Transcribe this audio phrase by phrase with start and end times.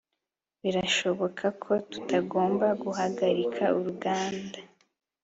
[0.63, 4.59] birashoboka ko tutagomba guhagarika uruganda